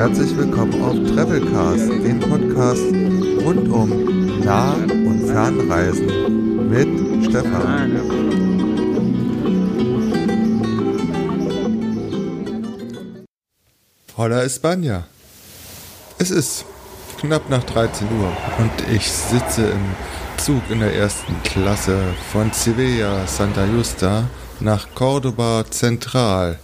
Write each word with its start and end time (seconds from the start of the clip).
Herzlich 0.00 0.34
willkommen 0.34 0.82
auf 0.82 0.96
Travelcast, 1.14 1.90
dem 1.90 2.20
Podcast 2.20 2.82
rund 3.44 3.68
um 3.68 4.40
Nah- 4.42 4.72
und 4.72 5.26
Fernreisen 5.26 6.70
mit 6.70 6.88
Stefan. 7.26 8.00
Hola 14.16 14.42
España. 14.42 15.02
Es 16.18 16.30
ist 16.30 16.64
knapp 17.18 17.50
nach 17.50 17.64
13 17.64 18.06
Uhr 18.06 18.32
und 18.56 18.90
ich 18.90 19.06
sitze 19.06 19.66
im 19.66 19.84
Zug 20.38 20.62
in 20.70 20.80
der 20.80 20.94
ersten 20.94 21.42
Klasse 21.42 22.14
von 22.32 22.50
Sevilla 22.54 23.26
Santa 23.26 23.66
Justa 23.66 24.30
nach 24.60 24.88
Córdoba 24.94 25.70
Central. 25.70 26.58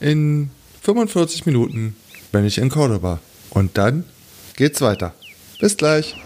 In 0.00 0.50
45 0.82 1.46
Minuten 1.46 1.94
bin 2.32 2.44
ich 2.44 2.58
in 2.58 2.70
Córdoba 2.70 3.18
und 3.50 3.78
dann 3.78 4.04
geht's 4.56 4.80
weiter. 4.80 5.14
Bis 5.60 5.76
gleich. 5.76 6.16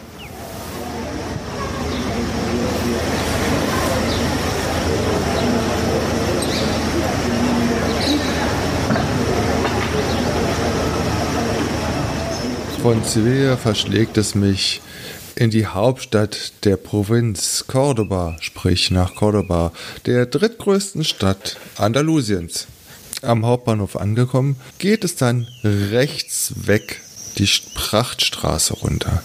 Von 12.82 13.04
Sevilla 13.04 13.56
verschlägt 13.56 14.18
es 14.18 14.34
mich 14.34 14.80
in 15.36 15.50
die 15.50 15.66
Hauptstadt 15.66 16.64
der 16.64 16.76
Provinz 16.76 17.64
Córdoba, 17.68 18.36
sprich 18.40 18.90
nach 18.90 19.14
Córdoba, 19.14 19.70
der 20.04 20.26
drittgrößten 20.26 21.04
Stadt 21.04 21.58
Andalusiens. 21.76 22.66
Am 23.22 23.46
Hauptbahnhof 23.46 23.96
angekommen, 23.96 24.56
geht 24.78 25.04
es 25.04 25.16
dann 25.16 25.46
rechts 25.62 26.52
weg 26.66 27.00
die 27.38 27.48
Prachtstraße 27.74 28.74
runter. 28.74 29.22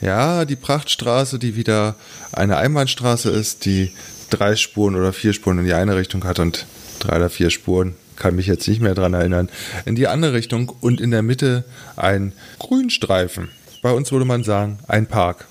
Ja, 0.00 0.44
die 0.44 0.56
Prachtstraße, 0.56 1.38
die 1.38 1.56
wieder 1.56 1.96
eine 2.32 2.56
Einbahnstraße 2.56 3.30
ist, 3.30 3.64
die 3.64 3.92
drei 4.30 4.56
Spuren 4.56 4.96
oder 4.96 5.12
vier 5.12 5.32
Spuren 5.32 5.58
in 5.58 5.64
die 5.64 5.74
eine 5.74 5.96
Richtung 5.96 6.24
hat 6.24 6.38
und 6.38 6.66
drei 6.98 7.16
oder 7.16 7.30
vier 7.30 7.50
Spuren 7.50 7.94
kann 8.16 8.36
mich 8.36 8.46
jetzt 8.46 8.68
nicht 8.68 8.80
mehr 8.80 8.94
dran 8.94 9.14
erinnern, 9.14 9.48
in 9.84 9.96
die 9.96 10.06
andere 10.06 10.32
Richtung 10.32 10.68
und 10.80 11.00
in 11.00 11.10
der 11.10 11.22
Mitte 11.22 11.64
ein 11.96 12.32
Grünstreifen. 12.58 13.48
Bei 13.82 13.90
uns 13.92 14.12
würde 14.12 14.24
man 14.24 14.44
sagen, 14.44 14.78
ein 14.86 15.06
Park. 15.06 15.46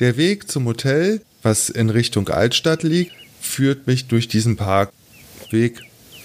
Der 0.00 0.16
Weg 0.16 0.50
zum 0.50 0.66
Hotel, 0.66 1.20
was 1.42 1.68
in 1.68 1.90
Richtung 1.90 2.28
Altstadt 2.28 2.82
liegt, 2.82 3.12
führt 3.40 3.86
mich 3.86 4.08
durch 4.08 4.26
diesen 4.26 4.56
Park. 4.56 4.92
Weg 5.50 5.82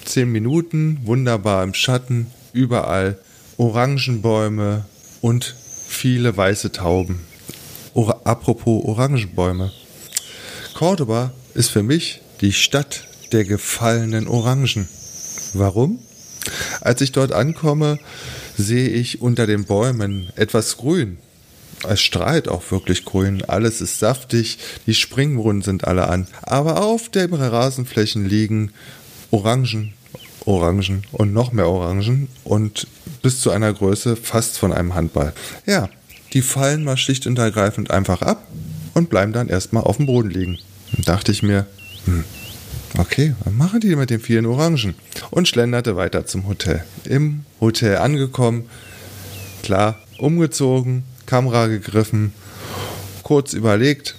zehn 0.07 0.31
Minuten, 0.31 0.99
wunderbar 1.03 1.63
im 1.63 1.73
Schatten, 1.73 2.27
überall 2.53 3.17
Orangenbäume 3.57 4.85
und 5.21 5.55
viele 5.87 6.35
weiße 6.35 6.71
Tauben. 6.71 7.19
Or 7.93 8.21
apropos 8.25 8.85
Orangenbäume. 8.85 9.71
Cordoba 10.73 11.33
ist 11.53 11.69
für 11.69 11.83
mich 11.83 12.21
die 12.41 12.53
Stadt 12.53 13.07
der 13.31 13.43
gefallenen 13.43 14.27
Orangen. 14.27 14.87
Warum? 15.53 15.99
Als 16.81 17.01
ich 17.01 17.11
dort 17.11 17.31
ankomme, 17.31 17.99
sehe 18.57 18.89
ich 18.89 19.21
unter 19.21 19.47
den 19.47 19.65
Bäumen 19.65 20.29
etwas 20.35 20.77
grün. 20.77 21.17
Es 21.87 22.01
strahlt 22.01 22.47
auch 22.47 22.71
wirklich 22.71 23.05
grün, 23.05 23.43
alles 23.47 23.81
ist 23.81 23.99
saftig, 23.99 24.57
die 24.87 24.95
Springbrunnen 24.95 25.61
sind 25.61 25.85
alle 25.85 26.07
an, 26.07 26.27
aber 26.41 26.81
auf 26.81 27.09
den 27.09 27.33
Rasenflächen 27.33 28.27
liegen 28.27 28.71
Orangen, 29.31 29.93
Orangen 30.45 31.03
und 31.11 31.33
noch 31.33 31.51
mehr 31.51 31.67
Orangen 31.67 32.29
und 32.43 32.87
bis 33.21 33.41
zu 33.41 33.51
einer 33.51 33.73
Größe 33.73 34.15
fast 34.15 34.57
von 34.57 34.71
einem 34.73 34.95
Handball. 34.95 35.33
Ja, 35.65 35.89
die 36.33 36.41
fallen 36.41 36.83
mal 36.83 36.97
schlicht 36.97 37.27
und 37.27 37.37
ergreifend 37.39 37.91
einfach 37.91 38.21
ab 38.21 38.47
und 38.93 39.09
bleiben 39.09 39.33
dann 39.33 39.49
erstmal 39.49 39.83
auf 39.83 39.97
dem 39.97 40.05
Boden 40.05 40.29
liegen. 40.29 40.59
Dann 40.93 41.03
dachte 41.03 41.31
ich 41.31 41.43
mir, 41.43 41.65
hm, 42.05 42.23
Okay, 42.97 43.35
was 43.43 43.53
machen 43.53 43.79
die 43.79 43.95
mit 43.95 44.09
den 44.09 44.19
vielen 44.19 44.45
Orangen? 44.47 44.95
Und 45.29 45.47
schlenderte 45.47 45.95
weiter 45.95 46.25
zum 46.25 46.47
Hotel. 46.47 46.83
Im 47.05 47.45
Hotel 47.61 47.97
angekommen, 47.97 48.69
klar, 49.61 49.99
umgezogen, 50.17 51.03
Kamera 51.27 51.67
gegriffen, 51.67 52.33
kurz 53.21 53.53
überlegt, 53.53 54.15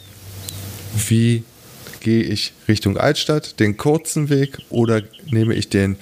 wie 1.09 1.43
gehe 2.01 2.23
ich 2.23 2.53
Richtung 2.69 2.97
Altstadt, 2.97 3.61
den 3.61 3.77
kurzen 3.77 4.29
Weg 4.29 4.59
oder 4.71 5.03
nehme 5.31 5.55
ich 5.55 5.69
den 5.69 5.97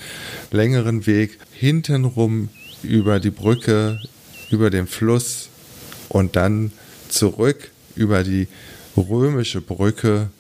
längeren 0.51 1.07
Weg 1.07 1.39
hintenrum 1.53 2.49
über 2.83 3.21
die 3.21 3.31
Brücke, 3.31 4.01
über 4.51 4.71
den 4.71 4.87
Fluss 4.87 5.49
und 6.09 6.37
dann 6.37 6.73
zurück 7.09 7.71
über 7.95 8.23
die 8.23 8.49
römische 8.97 9.61
Brücke 9.61 10.31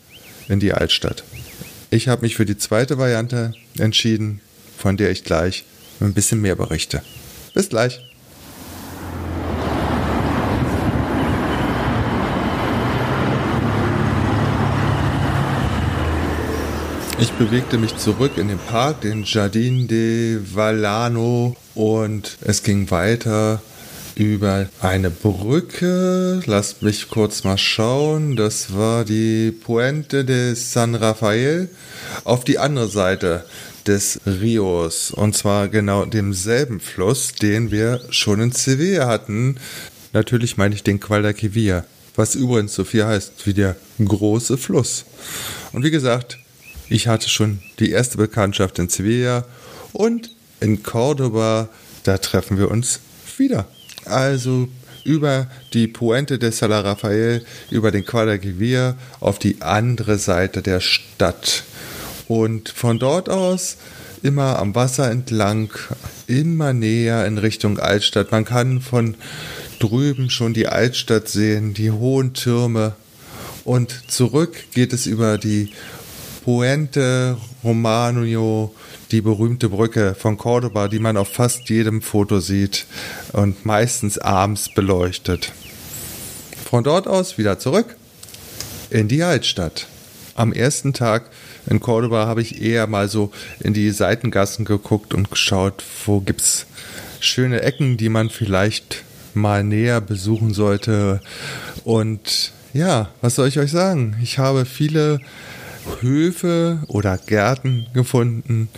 in 0.48 0.60
die 0.60 0.72
Altstadt. 0.72 1.24
Ich 1.90 2.08
habe 2.08 2.22
mich 2.22 2.36
für 2.36 2.46
die 2.46 2.58
zweite 2.58 2.98
Variante 2.98 3.52
entschieden, 3.78 4.40
von 4.76 4.96
der 4.96 5.10
ich 5.10 5.24
gleich 5.24 5.64
ein 6.00 6.14
bisschen 6.14 6.40
mehr 6.40 6.56
berichte. 6.56 7.02
Bis 7.54 7.68
gleich. 7.68 8.00
Ich 17.18 17.32
bewegte 17.32 17.78
mich 17.78 17.96
zurück 17.96 18.32
in 18.36 18.48
den 18.48 18.58
Park, 18.58 19.00
den 19.00 19.24
Jardin 19.24 19.88
de 19.88 20.38
Vallano, 20.52 21.56
und 21.74 22.36
es 22.42 22.62
ging 22.62 22.90
weiter 22.90 23.62
über 24.16 24.68
eine 24.82 25.08
Brücke. 25.08 26.42
Lasst 26.44 26.82
mich 26.82 27.08
kurz 27.08 27.42
mal 27.42 27.56
schauen. 27.56 28.36
Das 28.36 28.74
war 28.74 29.06
die 29.06 29.50
Puente 29.50 30.26
de 30.26 30.54
San 30.54 30.94
Rafael 30.94 31.70
auf 32.24 32.44
die 32.44 32.58
andere 32.58 32.88
Seite 32.88 33.46
des 33.86 34.20
Rios. 34.26 35.10
Und 35.10 35.34
zwar 35.34 35.68
genau 35.68 36.04
demselben 36.04 36.80
Fluss, 36.80 37.32
den 37.32 37.70
wir 37.70 38.02
schon 38.10 38.40
in 38.40 38.52
Sevilla 38.52 39.06
hatten. 39.06 39.56
Natürlich 40.12 40.58
meine 40.58 40.74
ich 40.74 40.82
den 40.82 41.00
Guadalquivir, 41.00 41.84
was 42.14 42.34
übrigens 42.34 42.74
so 42.74 42.84
viel 42.84 43.06
heißt 43.06 43.46
wie 43.46 43.54
der 43.54 43.76
große 44.04 44.58
Fluss. 44.58 45.06
Und 45.72 45.82
wie 45.82 45.90
gesagt, 45.90 46.38
ich 46.88 47.08
hatte 47.08 47.28
schon 47.28 47.60
die 47.78 47.90
erste 47.90 48.16
Bekanntschaft 48.16 48.78
in 48.78 48.88
Sevilla 48.88 49.44
und 49.92 50.30
in 50.60 50.82
Cordoba, 50.82 51.68
da 52.04 52.18
treffen 52.18 52.58
wir 52.58 52.70
uns 52.70 53.00
wieder. 53.36 53.66
Also 54.04 54.68
über 55.04 55.46
die 55.72 55.86
Puente 55.86 56.38
de 56.38 56.50
Sala 56.50 56.80
Rafael, 56.80 57.44
über 57.70 57.90
den 57.90 58.04
Guadalquivir 58.04 58.96
auf 59.20 59.38
die 59.38 59.62
andere 59.62 60.18
Seite 60.18 60.62
der 60.62 60.80
Stadt. 60.80 61.64
Und 62.28 62.68
von 62.68 62.98
dort 62.98 63.28
aus 63.28 63.76
immer 64.22 64.58
am 64.58 64.74
Wasser 64.74 65.10
entlang, 65.10 65.70
immer 66.26 66.72
näher 66.72 67.24
in 67.26 67.38
Richtung 67.38 67.78
Altstadt. 67.78 68.32
Man 68.32 68.44
kann 68.44 68.80
von 68.80 69.14
drüben 69.78 70.30
schon 70.30 70.54
die 70.54 70.66
Altstadt 70.66 71.28
sehen, 71.28 71.74
die 71.74 71.90
hohen 71.90 72.34
Türme. 72.34 72.94
Und 73.64 74.10
zurück 74.10 74.56
geht 74.72 74.92
es 74.92 75.06
über 75.06 75.38
die 75.38 75.72
Puente 76.46 77.36
Romano, 77.64 78.72
die 79.10 79.20
berühmte 79.20 79.68
Brücke 79.68 80.14
von 80.14 80.36
Cordoba, 80.36 80.86
die 80.86 81.00
man 81.00 81.16
auf 81.16 81.26
fast 81.26 81.68
jedem 81.68 82.02
Foto 82.02 82.38
sieht 82.38 82.86
und 83.32 83.66
meistens 83.66 84.16
abends 84.16 84.72
beleuchtet. 84.72 85.50
Von 86.70 86.84
dort 86.84 87.08
aus 87.08 87.36
wieder 87.36 87.58
zurück 87.58 87.96
in 88.90 89.08
die 89.08 89.24
Altstadt. 89.24 89.88
Am 90.36 90.52
ersten 90.52 90.92
Tag 90.92 91.30
in 91.68 91.80
Cordoba 91.80 92.28
habe 92.28 92.42
ich 92.42 92.62
eher 92.62 92.86
mal 92.86 93.08
so 93.08 93.32
in 93.58 93.74
die 93.74 93.90
Seitengassen 93.90 94.64
geguckt 94.64 95.14
und 95.14 95.32
geschaut, 95.32 95.82
wo 96.04 96.20
gibt's 96.20 96.66
schöne 97.18 97.62
Ecken, 97.62 97.96
die 97.96 98.08
man 98.08 98.30
vielleicht 98.30 99.02
mal 99.34 99.64
näher 99.64 100.00
besuchen 100.00 100.54
sollte. 100.54 101.20
Und 101.82 102.52
ja, 102.72 103.08
was 103.20 103.34
soll 103.34 103.48
ich 103.48 103.58
euch 103.58 103.72
sagen? 103.72 104.14
Ich 104.22 104.38
habe 104.38 104.64
viele 104.64 105.18
Höfe 106.00 106.82
oder 106.88 107.18
Gärten 107.18 107.86
gefunden 107.92 108.68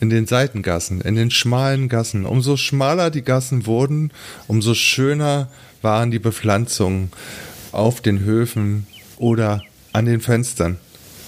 in 0.00 0.10
den 0.10 0.26
Seitengassen, 0.26 1.00
in 1.00 1.14
den 1.14 1.30
schmalen 1.30 1.88
Gassen. 1.88 2.24
Umso 2.24 2.56
schmaler 2.56 3.10
die 3.10 3.22
Gassen 3.22 3.66
wurden, 3.66 4.10
umso 4.46 4.74
schöner 4.74 5.48
waren 5.82 6.10
die 6.10 6.18
Bepflanzungen 6.18 7.10
auf 7.72 8.00
den 8.00 8.20
Höfen 8.20 8.86
oder 9.16 9.62
an 9.92 10.06
den 10.06 10.20
Fenstern. 10.20 10.78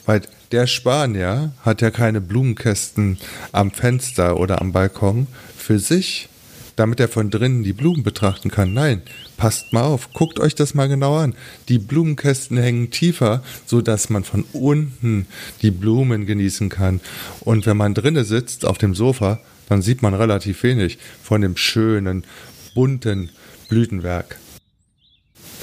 Weil 0.06 0.22
der 0.52 0.66
Spanier 0.66 1.52
hat 1.62 1.80
ja 1.82 1.90
keine 1.90 2.20
Blumenkästen 2.20 3.18
am 3.52 3.70
Fenster 3.70 4.38
oder 4.38 4.60
am 4.60 4.72
Balkon 4.72 5.26
für 5.56 5.78
sich, 5.78 6.29
damit 6.80 6.98
er 6.98 7.08
von 7.08 7.28
drinnen 7.28 7.62
die 7.62 7.74
Blumen 7.74 8.02
betrachten 8.02 8.50
kann. 8.50 8.72
Nein, 8.72 9.02
passt 9.36 9.74
mal 9.74 9.82
auf, 9.82 10.14
guckt 10.14 10.40
euch 10.40 10.54
das 10.54 10.72
mal 10.72 10.88
genau 10.88 11.14
an. 11.18 11.34
Die 11.68 11.78
Blumenkästen 11.78 12.56
hängen 12.56 12.90
tiefer, 12.90 13.42
so 13.66 13.82
dass 13.82 14.08
man 14.08 14.24
von 14.24 14.46
unten 14.54 15.26
die 15.60 15.72
Blumen 15.72 16.24
genießen 16.24 16.70
kann. 16.70 17.02
Und 17.40 17.66
wenn 17.66 17.76
man 17.76 17.92
drinnen 17.92 18.24
sitzt 18.24 18.64
auf 18.64 18.78
dem 18.78 18.94
Sofa, 18.94 19.40
dann 19.68 19.82
sieht 19.82 20.00
man 20.00 20.14
relativ 20.14 20.62
wenig 20.62 20.96
von 21.22 21.42
dem 21.42 21.58
schönen 21.58 22.24
bunten 22.74 23.28
Blütenwerk. 23.68 24.38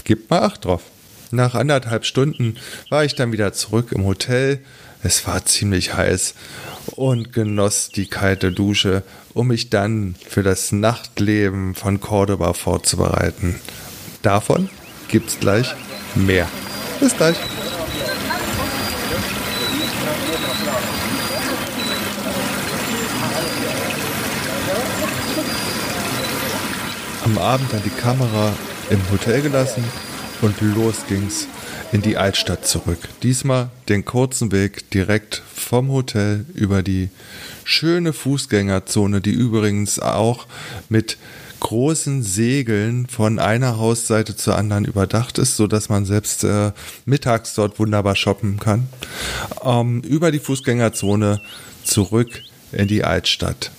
Gebt 0.04 0.30
mal 0.30 0.44
Acht 0.44 0.66
drauf. 0.66 0.84
Nach 1.31 1.56
anderthalb 1.56 2.06
Stunden 2.06 2.58
war 2.90 3.06
ich 3.06 3.16
dann 3.16 3.31
wieder 3.31 3.54
zurück 3.54 3.92
im 3.92 4.06
Hotel. 4.06 4.60
Es 5.04 5.28
war 5.28 5.46
ziemlich 5.46 5.94
heiß 5.94 6.34
und 6.96 7.32
genoss 7.32 7.90
die 7.90 8.08
kalte 8.08 8.52
Dusche, 8.52 9.04
um 9.34 9.48
mich 9.48 9.70
dann 9.70 10.16
für 10.28 10.44
das 10.44 10.72
Nachtleben 10.72 11.76
von 11.76 12.02
Cordoba 12.02 12.54
vorzubereiten. 12.54 13.60
Davon 14.22 14.70
gibt's 15.08 15.40
gleich 15.40 15.76
mehr. 16.16 16.48
Bis 17.00 17.16
gleich. 17.16 17.38
Am 27.24 27.38
Abend 27.38 27.72
dann 27.72 27.84
die 27.84 27.90
Kamera 27.90 28.54
im 28.90 29.02
Hotel 29.12 29.42
gelassen 29.42 29.84
und 30.42 30.60
los 30.62 30.96
ging's 31.08 31.48
in 31.92 32.01
die 32.01 32.18
Altstadt 32.18 32.68
zurück. 32.68 33.00
Diesmal 33.24 33.69
den 33.89 34.06
kurzen 34.06 34.51
Weg 34.51 34.89
direkt 34.92 35.42
vom 35.54 35.92
Hotel 35.92 36.45
über 36.54 36.84
die 36.84 37.10
schöne 37.63 38.13
Fußgängerzone, 38.13 39.22
die 39.22 39.31
übrigens 39.31 40.00
auch 40.00 40.48
mit 40.89 41.18
großen 41.60 42.24
Segeln 42.24 43.07
von 43.07 43.39
einer 43.39 43.78
Hausseite 43.78 44.36
zur 44.36 44.57
anderen 44.57 44.86
überdacht 44.86 45.38
ist, 45.38 45.57
so 45.57 45.68
dass 45.68 45.89
man 45.89 46.06
selbst 46.06 46.44
äh, 46.44 46.72
mittags 47.06 47.56
dort 47.56 47.80
wunderbar 47.80 48.16
shoppen 48.16 48.60
kann. 48.60 48.88
Ähm, 49.63 50.01
über 50.01 50.31
die 50.31 50.39
Fußgängerzone 50.39 51.42
zurück 51.84 52.30
in 52.72 52.88
die 52.88 53.04
Altstadt. 53.04 53.72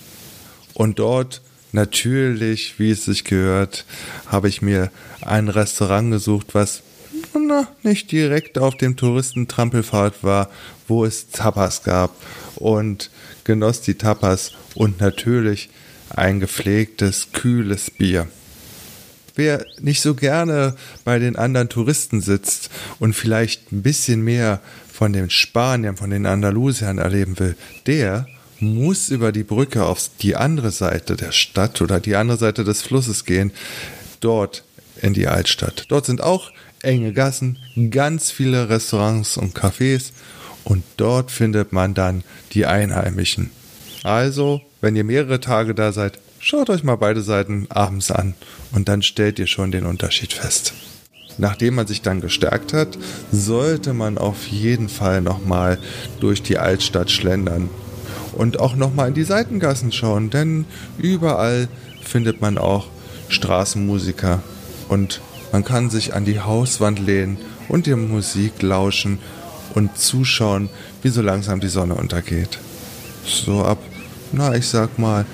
Und 0.73 0.99
dort 0.99 1.41
natürlich, 1.71 2.79
wie 2.79 2.91
es 2.91 3.05
sich 3.05 3.23
gehört, 3.23 3.85
habe 4.27 4.49
ich 4.49 4.61
mir 4.61 4.91
ein 5.21 5.47
Restaurant 5.47 6.11
gesucht, 6.11 6.47
was 6.53 6.83
na, 7.33 7.67
nicht 7.83 8.11
direkt 8.11 8.57
auf 8.57 8.75
dem 8.75 8.95
Touristentrampelpfad 8.95 10.23
war, 10.23 10.49
wo 10.87 11.05
es 11.05 11.29
Tapas 11.29 11.83
gab 11.83 12.15
und 12.55 13.09
genoss 13.43 13.81
die 13.81 13.95
Tapas 13.95 14.53
und 14.75 14.99
natürlich 14.99 15.69
ein 16.09 16.39
gepflegtes, 16.39 17.31
kühles 17.33 17.91
Bier. 17.91 18.27
Wer 19.35 19.65
nicht 19.79 20.01
so 20.01 20.15
gerne 20.15 20.75
bei 21.05 21.19
den 21.19 21.35
anderen 21.35 21.69
Touristen 21.69 22.21
sitzt 22.21 22.69
und 22.99 23.13
vielleicht 23.13 23.71
ein 23.71 23.83
bisschen 23.83 24.21
mehr 24.21 24.59
von 24.91 25.13
den 25.13 25.29
Spaniern, 25.29 25.95
von 25.95 26.09
den 26.09 26.25
Andalusiern 26.25 26.97
erleben 26.97 27.39
will, 27.39 27.55
der 27.85 28.27
muss 28.59 29.09
über 29.09 29.31
die 29.31 29.43
Brücke 29.43 29.85
auf 29.85 30.09
die 30.21 30.35
andere 30.35 30.71
Seite 30.71 31.15
der 31.15 31.31
Stadt 31.31 31.81
oder 31.81 31.99
die 31.99 32.15
andere 32.15 32.37
Seite 32.37 32.65
des 32.65 32.81
Flusses 32.81 33.23
gehen, 33.23 33.51
dort 34.19 34.63
in 35.01 35.13
die 35.13 35.27
Altstadt. 35.27 35.85
Dort 35.87 36.05
sind 36.05 36.21
auch 36.21 36.51
enge 36.83 37.13
Gassen, 37.13 37.57
ganz 37.91 38.31
viele 38.31 38.69
Restaurants 38.69 39.37
und 39.37 39.57
Cafés 39.57 40.11
und 40.63 40.83
dort 40.97 41.31
findet 41.31 41.73
man 41.73 41.93
dann 41.93 42.23
die 42.53 42.65
Einheimischen. 42.65 43.51
Also, 44.03 44.61
wenn 44.81 44.95
ihr 44.95 45.03
mehrere 45.03 45.39
Tage 45.39 45.75
da 45.75 45.91
seid, 45.91 46.19
schaut 46.39 46.69
euch 46.69 46.83
mal 46.83 46.95
beide 46.95 47.21
Seiten 47.21 47.67
abends 47.69 48.11
an 48.11 48.33
und 48.71 48.87
dann 48.87 49.01
stellt 49.01 49.39
ihr 49.39 49.47
schon 49.47 49.71
den 49.71 49.85
Unterschied 49.85 50.33
fest. 50.33 50.73
Nachdem 51.37 51.75
man 51.75 51.87
sich 51.87 52.01
dann 52.01 52.21
gestärkt 52.21 52.73
hat, 52.73 52.97
sollte 53.31 53.93
man 53.93 54.17
auf 54.17 54.47
jeden 54.47 54.89
Fall 54.89 55.21
nochmal 55.21 55.77
durch 56.19 56.41
die 56.43 56.57
Altstadt 56.57 57.11
schlendern 57.11 57.69
und 58.33 58.59
auch 58.59 58.75
nochmal 58.75 59.09
in 59.09 59.13
die 59.13 59.23
Seitengassen 59.23 59.91
schauen, 59.91 60.29
denn 60.29 60.65
überall 60.97 61.67
findet 62.03 62.41
man 62.41 62.57
auch 62.57 62.87
Straßenmusiker 63.29 64.41
und 64.89 65.21
man 65.51 65.63
kann 65.63 65.89
sich 65.89 66.13
an 66.13 66.25
die 66.25 66.39
Hauswand 66.39 66.99
lehnen 66.99 67.37
und 67.67 67.87
der 67.87 67.97
Musik 67.97 68.61
lauschen 68.61 69.19
und 69.75 69.97
zuschauen, 69.97 70.69
wie 71.01 71.09
so 71.09 71.21
langsam 71.21 71.59
die 71.59 71.67
Sonne 71.67 71.95
untergeht. 71.95 72.59
So 73.25 73.63
ab, 73.63 73.79
na 74.31 74.55
ich 74.55 74.67
sag 74.67 74.99
mal, 74.99 75.25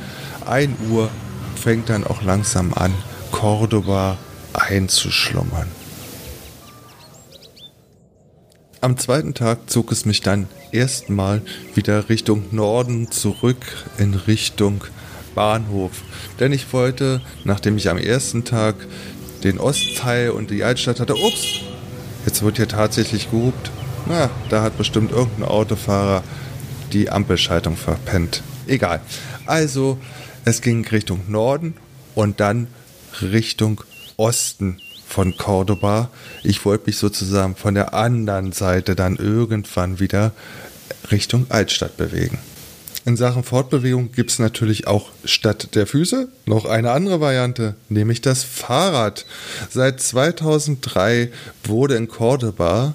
1 0.46 0.72
Uhr 0.90 1.10
fängt 1.56 1.90
dann 1.90 2.04
auch 2.04 2.22
langsam 2.22 2.74
an, 2.74 2.94
Cordoba 3.32 4.18
einzuschlummern. 4.54 5.68
Am 8.82 8.98
zweiten 8.98 9.34
Tag 9.34 9.70
zog 9.70 9.92
es 9.92 10.06
mich 10.06 10.22
dann 10.22 10.48
erstmal 10.72 11.42
wieder 11.74 12.08
Richtung 12.08 12.44
Norden 12.52 13.10
zurück 13.10 13.66
in 13.98 14.14
Richtung 14.14 14.84
Bahnhof. 15.34 16.04
Denn 16.40 16.52
ich 16.52 16.72
wollte, 16.72 17.22
nachdem 17.44 17.78
ich 17.78 17.90
am 17.90 17.98
ersten 17.98 18.46
Tag 18.46 18.76
den 19.46 19.60
Ostteil 19.60 20.32
und 20.32 20.50
die 20.50 20.64
Altstadt 20.64 21.00
hatte, 21.00 21.16
ups, 21.16 21.62
jetzt 22.26 22.42
wird 22.42 22.58
hier 22.58 22.68
tatsächlich 22.68 23.32
gehupt. 23.32 23.72
Na, 24.08 24.30
da 24.50 24.62
hat 24.62 24.78
bestimmt 24.78 25.12
irgendein 25.12 25.48
Autofahrer 25.48 26.24
die 26.92 27.10
Ampelschaltung 27.10 27.78
verpennt. 27.78 28.42
Egal. 28.68 29.02
Also, 29.46 29.98
es 30.44 30.62
ging 30.62 30.86
Richtung 30.88 31.22
Norden 31.28 31.76
und 32.14 32.40
dann 32.40 32.68
Richtung 33.22 33.82
Osten 34.18 34.80
von 35.08 35.38
Cordoba. 35.38 36.10
Ich 36.44 36.66
wollte 36.66 36.88
mich 36.88 36.98
sozusagen 36.98 37.56
von 37.56 37.76
der 37.76 37.94
anderen 37.94 38.52
Seite 38.52 38.96
dann 38.96 39.16
irgendwann 39.16 40.00
wieder 40.00 40.34
Richtung 41.12 41.46
Altstadt 41.50 41.98
bewegen. 41.98 42.40
In 43.04 43.18
Sachen 43.18 43.44
Fortbewegung 43.44 44.14
gibt 44.14 44.32
es 44.32 44.40
natürlich 44.40 44.88
auch 44.88 45.12
statt 45.26 45.76
der 45.76 45.86
Füße 45.86 46.30
noch 46.46 46.64
eine 46.66 46.92
andere 46.92 47.20
Variante, 47.20 47.76
nämlich 47.90 48.22
das 48.22 48.44
Fahrrad. 48.44 49.26
Seit 49.70 50.00
2003 50.02 51.30
wurde 51.64 51.96
in 51.96 52.08
Cordoba 52.08 52.94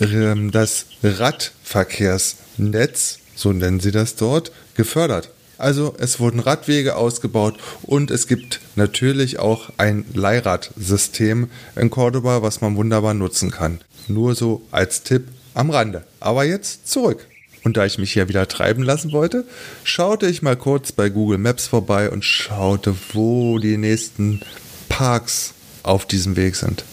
ähm, 0.00 0.50
das 0.50 0.86
Radverkehrsnetz, 1.02 3.20
so 3.34 3.52
nennen 3.52 3.80
sie 3.80 3.92
das 3.92 4.16
dort, 4.16 4.52
gefördert. 4.74 5.30
Also 5.58 5.94
es 5.98 6.20
wurden 6.20 6.40
Radwege 6.40 6.96
ausgebaut 6.96 7.56
und 7.82 8.10
es 8.10 8.28
gibt 8.28 8.60
natürlich 8.76 9.40
auch 9.40 9.70
ein 9.76 10.04
Leihradsystem 10.14 11.50
in 11.74 11.90
Cordoba, 11.90 12.42
was 12.42 12.60
man 12.60 12.76
wunderbar 12.76 13.14
nutzen 13.14 13.50
kann. 13.50 13.80
Nur 14.06 14.36
so 14.36 14.62
als 14.70 15.02
Tipp 15.02 15.24
am 15.54 15.70
Rande. 15.70 16.04
Aber 16.20 16.44
jetzt 16.44 16.88
zurück. 16.88 17.26
Und 17.68 17.76
da 17.76 17.84
ich 17.84 17.98
mich 17.98 18.14
hier 18.14 18.30
wieder 18.30 18.48
treiben 18.48 18.82
lassen 18.82 19.12
wollte, 19.12 19.44
schaute 19.84 20.26
ich 20.26 20.40
mal 20.40 20.56
kurz 20.56 20.90
bei 20.90 21.10
Google 21.10 21.36
Maps 21.36 21.66
vorbei 21.66 22.08
und 22.08 22.24
schaute, 22.24 22.94
wo 23.12 23.58
die 23.58 23.76
nächsten 23.76 24.40
Parks 24.88 25.52
auf 25.82 26.06
diesem 26.06 26.36
Weg 26.36 26.56
sind. 26.56 26.86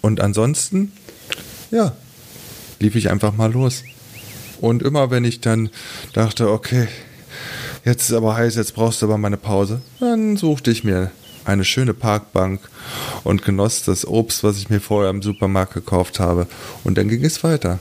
Und 0.00 0.20
ansonsten, 0.20 0.90
ja, 1.70 1.94
lief 2.80 2.96
ich 2.96 3.08
einfach 3.08 3.36
mal 3.36 3.52
los. 3.52 3.84
Und 4.60 4.82
immer 4.82 5.12
wenn 5.12 5.22
ich 5.22 5.40
dann 5.40 5.70
dachte, 6.12 6.50
okay, 6.50 6.88
jetzt 7.84 8.10
ist 8.10 8.16
aber 8.16 8.34
heiß, 8.34 8.56
jetzt 8.56 8.74
brauchst 8.74 9.02
du 9.02 9.06
aber 9.06 9.16
mal 9.16 9.28
eine 9.28 9.36
Pause, 9.36 9.80
dann 10.00 10.36
suchte 10.36 10.72
ich 10.72 10.82
mir 10.82 11.12
eine 11.44 11.64
schöne 11.64 11.94
Parkbank 11.94 12.60
und 13.22 13.44
genoss 13.44 13.84
das 13.84 14.04
Obst, 14.04 14.42
was 14.42 14.58
ich 14.58 14.70
mir 14.70 14.80
vorher 14.80 15.10
im 15.10 15.22
Supermarkt 15.22 15.74
gekauft 15.74 16.18
habe. 16.18 16.48
Und 16.82 16.98
dann 16.98 17.08
ging 17.08 17.24
es 17.24 17.44
weiter. 17.44 17.78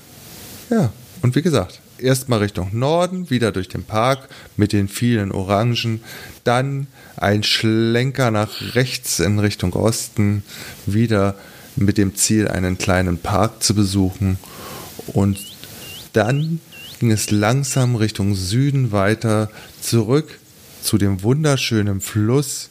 Ja, 0.69 0.93
und 1.24 1.36
wie 1.36 1.41
gesagt, 1.41 1.81
erstmal 2.01 2.39
Richtung 2.39 2.70
Norden, 2.74 3.29
wieder 3.29 3.51
durch 3.51 3.68
den 3.68 3.84
Park 3.84 4.29
mit 4.58 4.74
den 4.74 4.88
vielen 4.88 5.32
Orangen, 5.32 6.01
dann 6.44 6.88
ein 7.18 7.44
Schlenker 7.44 8.32
nach 8.32 8.75
rechts 8.75 9.20
in 9.20 9.39
Richtung 9.39 9.74
Osten, 9.74 10.44
wieder 10.86 11.36
mit 11.75 11.98
dem 11.98 12.15
Ziel, 12.15 12.48
einen 12.48 12.77
kleinen 12.77 13.18
Park 13.18 13.63
zu 13.63 13.74
besuchen 13.74 14.38
und 15.08 15.39
dann 16.13 16.60
ging 17.00 17.12
es 17.12 17.32
langsam 17.32 17.96
Richtung 17.96 18.36
Süden 18.36 18.91
weiter 18.91 19.50
zurück 19.82 20.39
zu 20.82 20.98
dem 20.98 21.24
wunderschönen 21.24 22.01
Fluss, 22.01 22.70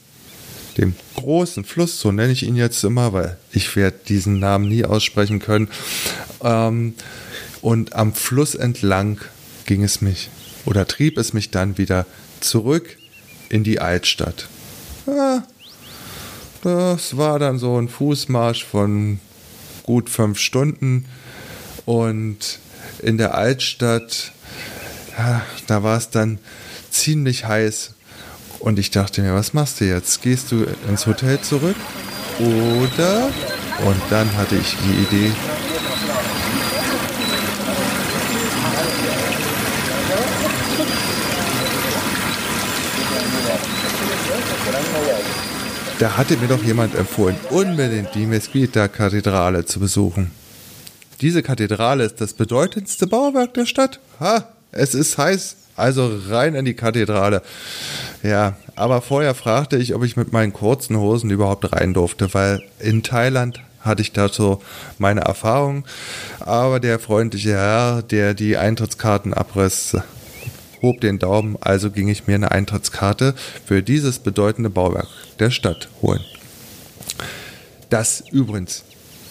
dem 0.76 0.94
großen 1.16 1.64
Fluss, 1.64 2.00
so 2.00 2.12
nenne 2.12 2.32
ich 2.32 2.44
ihn 2.44 2.56
jetzt 2.56 2.84
immer, 2.84 3.12
weil 3.12 3.36
ich 3.52 3.74
werde 3.74 3.98
diesen 4.08 4.38
Namen 4.38 4.68
nie 4.68 4.84
aussprechen 4.84 5.40
können. 5.40 5.68
Ähm, 6.42 6.94
und 7.62 7.94
am 7.94 8.12
Fluss 8.12 8.54
entlang 8.54 9.20
ging 9.66 9.82
es 9.82 10.00
mich 10.00 10.30
oder 10.64 10.86
trieb 10.86 11.18
es 11.18 11.32
mich 11.32 11.50
dann 11.50 11.78
wieder 11.78 12.06
zurück 12.40 12.96
in 13.48 13.64
die 13.64 13.80
Altstadt. 13.80 14.48
Ja, 15.06 15.44
das 16.62 17.16
war 17.16 17.38
dann 17.38 17.58
so 17.58 17.80
ein 17.80 17.88
Fußmarsch 17.88 18.64
von 18.64 19.20
gut 19.82 20.10
fünf 20.10 20.38
Stunden 20.38 21.06
und 21.86 22.58
in 23.00 23.16
der 23.16 23.34
Altstadt, 23.34 24.32
ja, 25.16 25.42
da 25.66 25.82
war 25.82 25.96
es 25.96 26.10
dann 26.10 26.38
ziemlich 26.90 27.44
heiß. 27.44 27.94
Und 28.58 28.78
ich 28.78 28.90
dachte 28.90 29.22
mir, 29.22 29.34
was 29.34 29.54
machst 29.54 29.80
du 29.80 29.84
jetzt? 29.84 30.20
Gehst 30.22 30.50
du 30.50 30.66
ins 30.88 31.06
Hotel 31.06 31.40
zurück? 31.40 31.76
Oder? 32.40 33.30
Und 33.86 34.02
dann 34.10 34.36
hatte 34.36 34.56
ich 34.56 34.76
die 34.84 35.16
Idee, 35.16 35.32
Da 45.98 46.16
hatte 46.16 46.36
mir 46.36 46.46
doch 46.46 46.62
jemand 46.62 46.94
empfohlen, 46.94 47.34
unbedingt 47.50 48.14
die 48.14 48.26
Mesquita-Kathedrale 48.26 49.64
zu 49.64 49.80
besuchen. 49.80 50.30
Diese 51.20 51.42
Kathedrale 51.42 52.04
ist 52.04 52.20
das 52.20 52.34
bedeutendste 52.34 53.08
Bauwerk 53.08 53.54
der 53.54 53.66
Stadt. 53.66 53.98
Ha, 54.20 54.44
es 54.70 54.94
ist 54.94 55.18
heiß, 55.18 55.56
also 55.74 56.16
rein 56.28 56.54
in 56.54 56.64
die 56.64 56.74
Kathedrale. 56.74 57.42
Ja, 58.22 58.56
aber 58.76 59.02
vorher 59.02 59.34
fragte 59.34 59.76
ich, 59.76 59.94
ob 59.96 60.04
ich 60.04 60.16
mit 60.16 60.32
meinen 60.32 60.52
kurzen 60.52 60.96
Hosen 60.96 61.30
überhaupt 61.30 61.72
rein 61.72 61.94
durfte, 61.94 62.32
weil 62.32 62.62
in 62.78 63.02
Thailand 63.02 63.60
hatte 63.80 64.02
ich 64.02 64.12
dazu 64.12 64.62
meine 64.98 65.22
Erfahrung. 65.22 65.84
Aber 66.38 66.78
der 66.78 67.00
freundliche 67.00 67.54
Herr, 67.54 68.02
der 68.02 68.34
die 68.34 68.56
Eintrittskarten 68.56 69.34
abriss, 69.34 69.96
hob 70.82 71.00
den 71.00 71.18
Daumen, 71.18 71.56
also 71.60 71.90
ging 71.90 72.08
ich 72.08 72.26
mir 72.26 72.34
eine 72.34 72.50
Eintrittskarte 72.50 73.34
für 73.64 73.82
dieses 73.82 74.18
bedeutende 74.18 74.70
Bauwerk 74.70 75.08
der 75.38 75.50
Stadt 75.50 75.88
holen. 76.02 76.24
Das 77.90 78.24
übrigens 78.30 78.84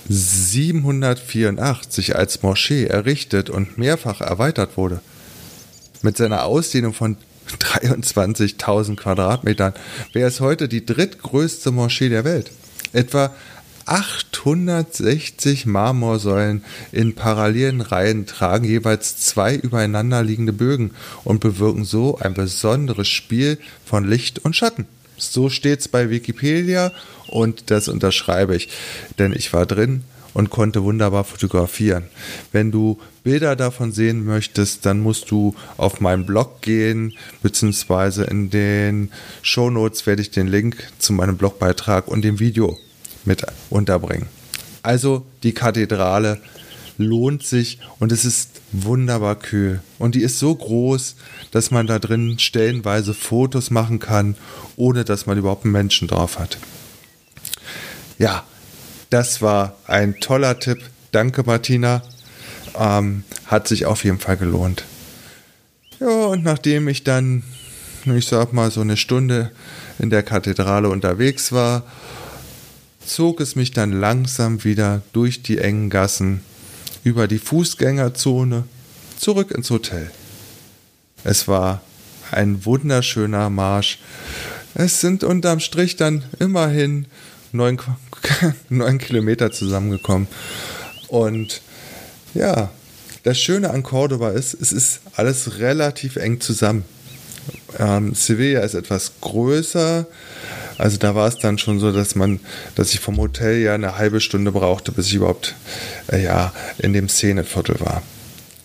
784 0.09 2.15
als 2.15 2.41
Moschee 2.43 2.85
errichtet 2.85 3.49
und 3.49 3.77
mehrfach 3.77 4.21
erweitert 4.21 4.77
wurde. 4.77 5.01
Mit 6.01 6.17
seiner 6.17 6.45
Ausdehnung 6.45 6.93
von 6.93 7.17
23.000 7.59 8.95
Quadratmetern 8.95 9.73
wäre 10.13 10.27
es 10.27 10.39
heute 10.39 10.67
die 10.67 10.85
drittgrößte 10.85 11.71
Moschee 11.71 12.09
der 12.09 12.25
Welt. 12.25 12.51
Etwa 12.93 13.33
860 13.87 15.65
Marmorsäulen 15.65 16.63
in 16.91 17.15
parallelen 17.15 17.81
Reihen 17.81 18.25
tragen 18.25 18.65
jeweils 18.65 19.17
zwei 19.17 19.55
übereinander 19.55 20.23
liegende 20.23 20.53
Bögen 20.53 20.91
und 21.23 21.39
bewirken 21.39 21.85
so 21.85 22.17
ein 22.17 22.33
besonderes 22.33 23.07
Spiel 23.07 23.57
von 23.85 24.07
Licht 24.07 24.39
und 24.39 24.55
Schatten. 24.55 24.85
So 25.17 25.49
steht's 25.49 25.87
bei 25.87 26.09
Wikipedia 26.09 26.91
und 27.27 27.71
das 27.71 27.87
unterschreibe 27.87 28.55
ich, 28.55 28.69
denn 29.17 29.33
ich 29.33 29.53
war 29.53 29.65
drin 29.65 30.03
und 30.33 30.49
konnte 30.49 30.83
wunderbar 30.83 31.23
fotografieren. 31.23 32.03
Wenn 32.51 32.71
du 32.71 32.99
Bilder 33.23 33.55
davon 33.55 33.93
sehen 33.93 34.25
möchtest, 34.25 34.85
dann 34.85 34.99
musst 34.99 35.31
du 35.31 35.55
auf 35.77 36.01
meinen 36.01 36.25
Blog 36.25 36.61
gehen, 36.61 37.13
beziehungsweise 37.41 38.25
in 38.25 38.49
den 38.49 39.11
Shownotes 39.41 40.05
werde 40.05 40.21
ich 40.21 40.29
den 40.29 40.47
Link 40.47 40.75
zu 40.99 41.13
meinem 41.13 41.37
Blogbeitrag 41.37 42.07
und 42.07 42.21
dem 42.21 42.39
Video 42.39 42.77
mit 43.27 43.45
unterbringen. 43.69 44.27
Also 44.81 45.25
die 45.43 45.53
Kathedrale 45.53 46.39
lohnt 46.97 47.43
sich 47.43 47.79
und 47.99 48.11
es 48.11 48.25
ist 48.25 48.61
wunderbar 48.71 49.35
kühl. 49.35 49.81
Und 49.99 50.15
die 50.15 50.21
ist 50.21 50.39
so 50.39 50.55
groß, 50.55 51.15
dass 51.51 51.71
man 51.71 51.87
da 51.87 51.99
drin 51.99 52.39
stellenweise 52.39 53.13
Fotos 53.13 53.69
machen 53.69 53.99
kann, 53.99 54.35
ohne 54.75 55.03
dass 55.03 55.25
man 55.25 55.37
überhaupt 55.37 55.65
einen 55.65 55.73
Menschen 55.73 56.07
drauf 56.07 56.39
hat. 56.39 56.57
Ja, 58.17 58.43
das 59.09 59.41
war 59.41 59.75
ein 59.85 60.19
toller 60.19 60.59
Tipp. 60.59 60.79
Danke, 61.11 61.43
Martina. 61.43 62.01
Ähm, 62.77 63.23
hat 63.45 63.67
sich 63.67 63.85
auf 63.85 64.03
jeden 64.03 64.19
Fall 64.19 64.37
gelohnt. 64.37 64.83
Ja, 65.99 66.07
und 66.07 66.43
nachdem 66.43 66.87
ich 66.87 67.03
dann, 67.03 67.43
ich 68.05 68.27
sag 68.27 68.53
mal, 68.53 68.71
so 68.71 68.81
eine 68.81 68.97
Stunde 68.97 69.51
in 69.99 70.09
der 70.09 70.23
Kathedrale 70.23 70.89
unterwegs 70.89 71.51
war, 71.51 71.83
zog 73.07 73.39
es 73.39 73.55
mich 73.55 73.71
dann 73.71 73.91
langsam 73.91 74.63
wieder 74.63 75.01
durch 75.13 75.41
die 75.41 75.57
engen 75.57 75.89
Gassen, 75.89 76.41
über 77.03 77.27
die 77.27 77.39
Fußgängerzone, 77.39 78.65
zurück 79.17 79.51
ins 79.51 79.69
Hotel. 79.69 80.11
Es 81.23 81.47
war 81.47 81.81
ein 82.31 82.65
wunderschöner 82.65 83.49
Marsch. 83.49 83.99
Es 84.75 84.99
sind 84.99 85.23
unterm 85.23 85.59
Strich 85.59 85.95
dann 85.95 86.23
immerhin 86.39 87.07
neun, 87.51 87.79
neun 88.69 88.97
Kilometer 88.97 89.51
zusammengekommen. 89.51 90.27
Und 91.07 91.61
ja, 92.33 92.69
das 93.23 93.39
Schöne 93.39 93.71
an 93.71 93.83
Cordoba 93.83 94.31
ist, 94.31 94.53
es 94.53 94.71
ist 94.71 94.99
alles 95.15 95.59
relativ 95.59 96.17
eng 96.17 96.41
zusammen. 96.41 96.83
Ähm, 97.79 98.13
Sevilla 98.13 98.61
ist 98.61 98.73
etwas 98.73 99.13
größer, 99.21 100.05
also 100.77 100.97
da 100.97 101.15
war 101.15 101.27
es 101.27 101.37
dann 101.37 101.57
schon 101.57 101.79
so, 101.79 101.91
dass 101.91 102.15
man, 102.15 102.39
dass 102.75 102.93
ich 102.93 102.99
vom 102.99 103.17
Hotel 103.17 103.57
ja 103.57 103.73
eine 103.73 103.97
halbe 103.97 104.21
Stunde 104.21 104.51
brauchte, 104.51 104.91
bis 104.91 105.07
ich 105.07 105.15
überhaupt 105.15 105.55
äh, 106.11 106.23
ja 106.23 106.53
in 106.77 106.93
dem 106.93 107.09
Szeneviertel 107.09 107.79
war. 107.79 108.03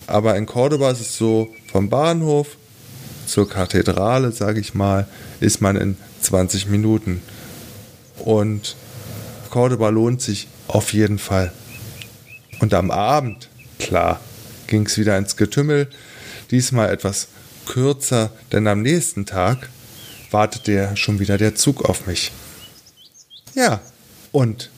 Aber 0.06 0.36
in 0.36 0.46
Cordoba 0.46 0.90
ist 0.90 1.00
es 1.00 1.16
so, 1.16 1.48
vom 1.70 1.88
Bahnhof 1.88 2.56
zur 3.26 3.48
Kathedrale, 3.48 4.32
sage 4.32 4.60
ich 4.60 4.74
mal, 4.74 5.06
ist 5.40 5.60
man 5.60 5.76
in 5.76 5.96
20 6.20 6.68
Minuten. 6.68 7.22
Und 8.18 8.76
Cordoba 9.50 9.88
lohnt 9.88 10.20
sich 10.20 10.48
auf 10.68 10.92
jeden 10.92 11.18
Fall. 11.18 11.52
Und 12.60 12.74
am 12.74 12.90
Abend, 12.90 13.48
klar, 13.78 14.20
ging 14.66 14.86
es 14.86 14.98
wieder 14.98 15.16
ins 15.16 15.36
Getümmel. 15.36 15.88
Diesmal 16.50 16.90
etwas 16.90 17.28
kürzer, 17.66 18.30
denn 18.52 18.66
am 18.66 18.82
nächsten 18.82 19.24
Tag 19.24 19.68
wartete 20.32 20.72
ja 20.72 20.96
schon 20.96 21.18
wieder 21.18 21.38
der 21.38 21.54
Zug 21.54 21.84
auf 21.84 22.06
mich. 22.06 22.32
Ja, 23.54 23.80
und 24.32 24.70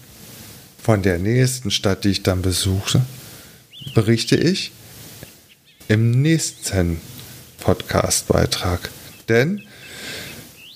von 0.82 1.02
der 1.02 1.18
nächsten 1.18 1.70
Stadt, 1.70 2.04
die 2.04 2.10
ich 2.10 2.22
dann 2.22 2.42
besuchte, 2.42 3.02
berichte 3.94 4.36
ich 4.36 4.72
im 5.88 6.10
nächsten 6.22 7.00
Podcast-Beitrag. 7.60 8.90
Denn 9.28 9.62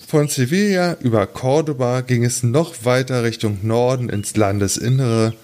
von 0.07 0.29
Sevilla 0.29 0.97
über 1.01 1.27
Cordoba 1.27 2.01
ging 2.01 2.25
es 2.25 2.43
noch 2.43 2.85
weiter 2.85 3.25
Richtung 3.25 3.59
Norden 3.63 4.09
ins 4.09 4.37
Landesinnere, 4.37 5.35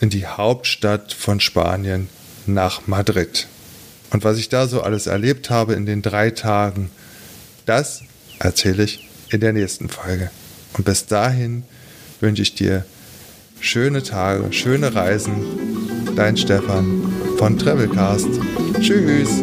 in 0.00 0.10
die 0.10 0.26
Hauptstadt 0.26 1.12
von 1.12 1.38
Spanien, 1.38 2.08
nach 2.46 2.86
Madrid. 2.86 3.46
Und 4.10 4.24
was 4.24 4.38
ich 4.38 4.48
da 4.48 4.66
so 4.66 4.82
alles 4.82 5.06
erlebt 5.06 5.50
habe 5.50 5.74
in 5.74 5.86
den 5.86 6.02
drei 6.02 6.30
Tagen, 6.30 6.90
das 7.66 8.02
erzähle 8.38 8.84
ich 8.84 9.08
in 9.30 9.40
der 9.40 9.52
nächsten 9.52 9.88
Folge. 9.88 10.30
Und 10.74 10.84
bis 10.84 11.06
dahin 11.06 11.64
wünsche 12.20 12.42
ich 12.42 12.54
dir 12.54 12.84
schöne 13.60 14.02
Tage, 14.02 14.52
schöne 14.52 14.94
Reisen. 14.94 16.14
Dein 16.16 16.36
Stefan 16.36 17.12
von 17.38 17.58
Travelcast. 17.58 18.28
Tschüss. 18.80 19.42